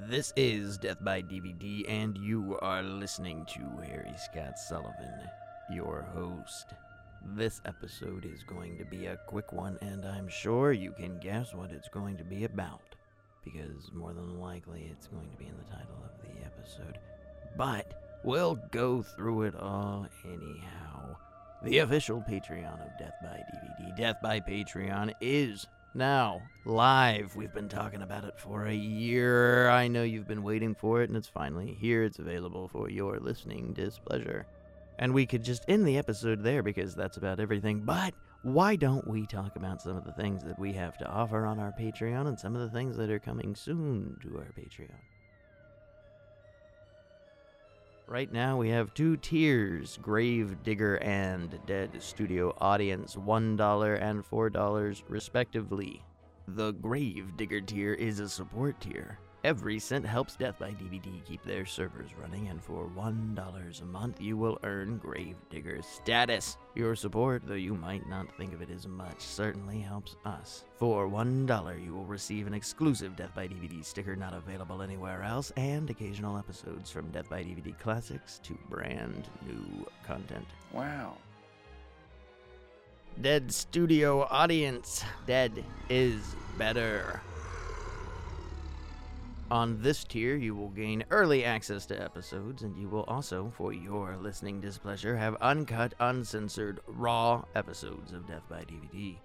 [0.00, 5.28] This is Death by DVD, and you are listening to Harry Scott Sullivan,
[5.72, 6.68] your host.
[7.34, 11.52] This episode is going to be a quick one, and I'm sure you can guess
[11.52, 12.94] what it's going to be about,
[13.44, 17.00] because more than likely it's going to be in the title of the episode.
[17.56, 21.16] But we'll go through it all anyhow.
[21.64, 25.66] The official Patreon of Death by DVD, Death by Patreon, is
[25.98, 27.34] now live.
[27.34, 29.68] We've been talking about it for a year.
[29.68, 32.04] I know you've been waiting for it, and it's finally here.
[32.04, 34.46] It's available for your listening displeasure.
[35.00, 37.80] And we could just end the episode there because that's about everything.
[37.80, 41.44] But why don't we talk about some of the things that we have to offer
[41.44, 44.94] on our Patreon and some of the things that are coming soon to our Patreon?
[48.08, 55.02] Right now, we have two tiers Grave Digger and Dead Studio Audience, $1 and $4
[55.08, 56.02] respectively.
[56.46, 59.18] The Grave Digger tier is a support tier.
[59.48, 64.20] Every cent helps Death by DVD keep their servers running, and for $1 a month,
[64.20, 66.58] you will earn Grave Digger status.
[66.74, 70.66] Your support, though you might not think of it as much, certainly helps us.
[70.76, 75.50] For $1, you will receive an exclusive Death by DVD sticker not available anywhere else,
[75.56, 80.46] and occasional episodes from Death by DVD classics to brand new content.
[80.74, 81.16] Wow.
[83.22, 85.02] Dead Studio Audience.
[85.26, 86.20] Dead is
[86.58, 87.22] better.
[89.50, 93.72] On this tier, you will gain early access to episodes, and you will also, for
[93.72, 99.16] your listening displeasure, have uncut, uncensored, raw episodes of Death by DVD.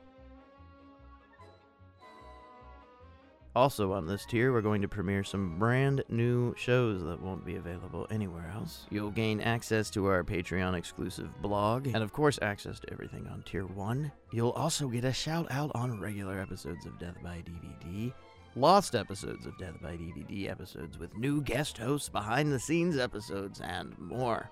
[3.55, 7.57] Also, on this tier, we're going to premiere some brand new shows that won't be
[7.57, 8.87] available anywhere else.
[8.89, 13.43] You'll gain access to our Patreon exclusive blog, and of course, access to everything on
[13.43, 14.11] Tier 1.
[14.31, 18.11] You'll also get a shout out on regular episodes of Death by DVD,
[18.55, 23.61] lost episodes of Death by DVD episodes with new guest hosts, behind the scenes episodes,
[23.61, 24.49] and more.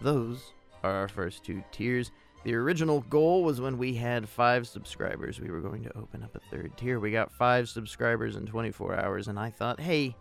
[0.00, 0.52] Those
[0.82, 2.10] are our first two tiers.
[2.44, 6.36] The original goal was when we had five subscribers, we were going to open up
[6.36, 7.00] a third tier.
[7.00, 10.14] We got five subscribers in 24 hours, and I thought, hey,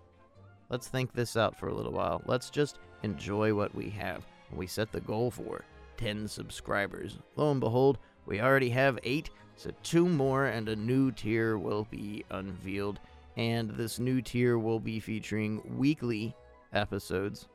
[0.70, 2.22] let's think this out for a little while.
[2.26, 4.26] Let's just enjoy what we have.
[4.50, 5.66] And we set the goal for
[5.98, 7.18] 10 subscribers.
[7.36, 11.88] Lo and behold, we already have 8, so two more and a new tier will
[11.90, 13.00] be unveiled.
[13.38, 16.36] And this new tier will be featuring weekly
[16.74, 17.48] episodes.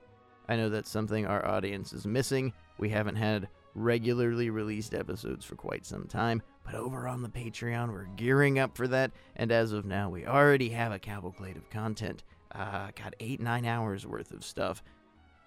[0.49, 2.53] I know that's something our audience is missing.
[2.79, 7.93] We haven't had regularly released episodes for quite some time, but over on the Patreon,
[7.93, 9.13] we're gearing up for that.
[9.37, 12.25] And as of now, we already have a cavalcade of content.
[12.53, 14.83] Uh, got eight, nine hours worth of stuff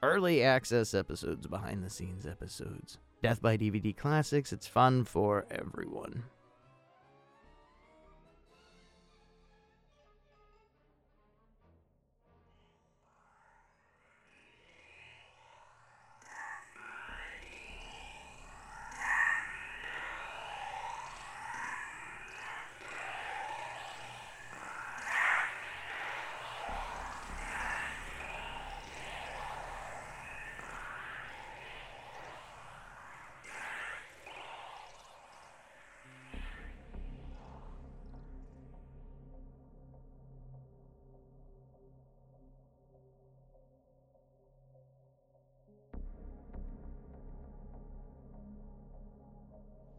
[0.04, 2.98] early access episodes, behind the scenes episodes.
[3.22, 6.24] Death by DVD Classics, it's fun for everyone.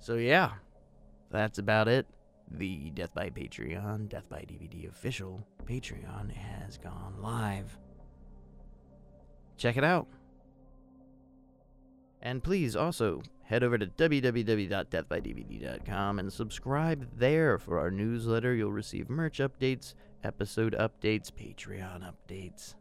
[0.02, 0.50] So yeah,
[1.30, 2.06] that's about it.
[2.50, 7.78] The Death by Patreon, Death by DVD official Patreon has gone live.
[9.56, 10.08] Check it out.
[12.20, 18.56] And please also head over to www.deathbydvd.com and subscribe there for our newsletter.
[18.56, 19.94] You'll receive merch updates,
[20.24, 22.74] episode updates, Patreon updates.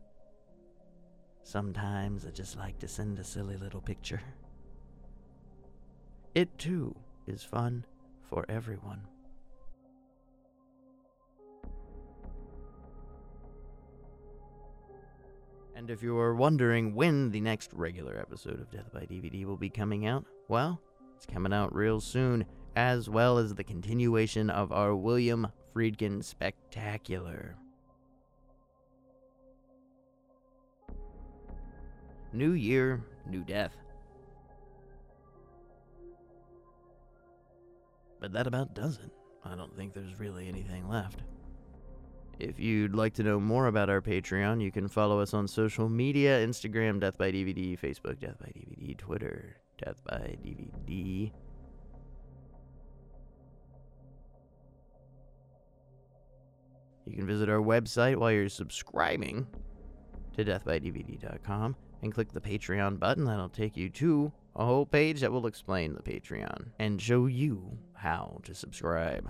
[1.44, 4.24] Sometimes I just like to send a silly little picture.
[6.34, 6.96] It too
[7.28, 7.86] is fun
[8.22, 9.02] for everyone.
[15.76, 19.58] And if you are wondering when the next regular episode of Death by DVD will
[19.58, 20.80] be coming out, well,
[21.16, 22.46] it's coming out real soon,
[22.76, 27.56] as well as the continuation of our William Friedkin Spectacular.
[32.34, 33.76] New year, new death.
[38.32, 39.12] But that about does it.
[39.44, 41.24] I don't think there's really anything left.
[42.40, 45.90] If you'd like to know more about our Patreon, you can follow us on social
[45.90, 51.32] media Instagram, Death by DVD, Facebook, Death by DVD, Twitter, Death by DVD.
[57.06, 59.46] You can visit our website while you're subscribing
[60.38, 63.26] to deathbydvd.com and click the Patreon button.
[63.26, 67.78] That'll take you to a whole page that will explain the Patreon and show you
[68.02, 69.30] how to subscribe.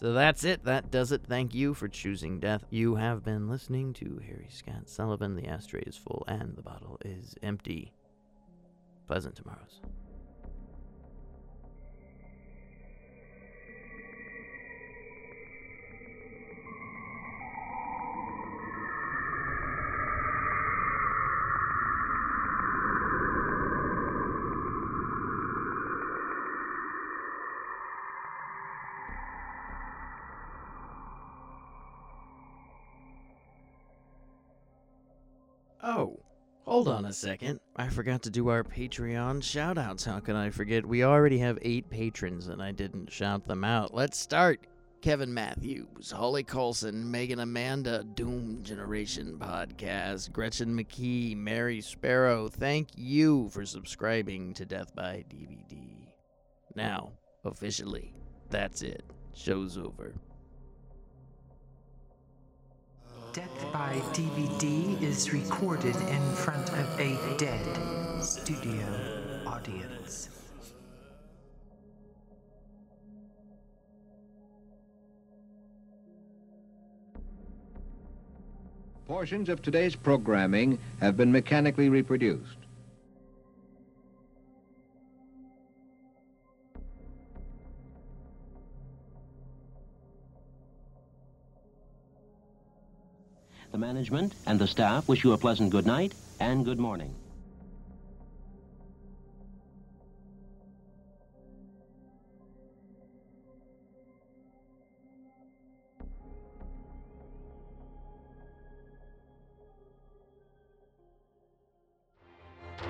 [0.00, 0.64] So that's it.
[0.64, 1.22] That does it.
[1.26, 2.64] Thank you for choosing death.
[2.70, 5.36] You have been listening to Harry Scott Sullivan.
[5.36, 7.92] The ashtray is full and the bottle is empty.
[9.06, 9.80] Pleasant tomorrows.
[35.88, 36.18] Oh,
[36.64, 37.60] hold on a second.
[37.76, 40.04] I forgot to do our Patreon shoutouts.
[40.04, 40.84] How can I forget?
[40.84, 43.94] We already have eight patrons and I didn't shout them out.
[43.94, 44.66] Let's start.
[45.00, 53.48] Kevin Matthews, Holly Colson, Megan Amanda, Doom Generation Podcast, Gretchen McKee, Mary Sparrow, thank you
[53.50, 56.08] for subscribing to Death by DVD.
[56.74, 57.12] Now,
[57.44, 58.12] officially,
[58.50, 59.04] that's it.
[59.34, 60.14] Show's over.
[63.96, 68.84] By DVD is recorded in front of a dead studio
[69.46, 70.28] audience.
[79.06, 82.65] Portions of today's programming have been mechanically reproduced.
[93.76, 97.14] The management and the staff wish you a pleasant good night and good morning.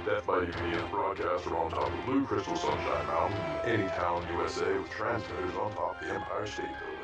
[0.04, 4.78] Death by DVD is broadcasted on top of Blue Crystal Sunshine Mountain in Anytown, USA,
[4.78, 6.95] with transmitters on top of the Empire State Building.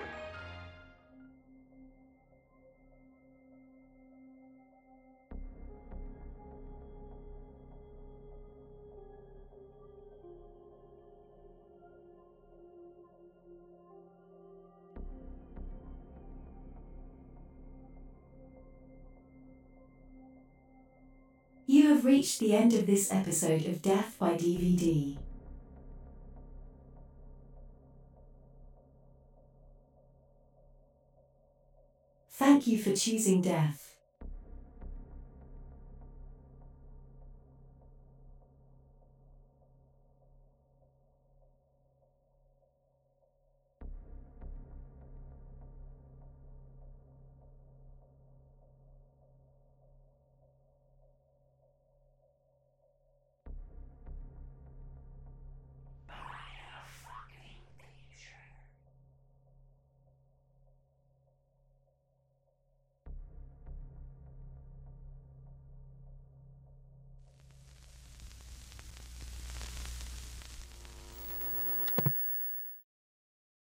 [21.72, 25.16] You have reached the end of this episode of Death by DVD.
[32.32, 33.91] Thank you for choosing death.